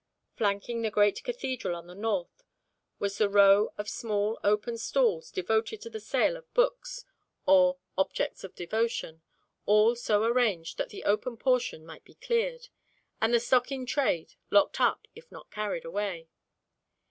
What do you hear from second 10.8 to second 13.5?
the open portion might be cleared, and the